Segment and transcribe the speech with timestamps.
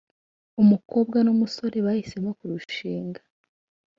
[0.61, 3.21] umukobwa n’umusore bahisemo kurushinga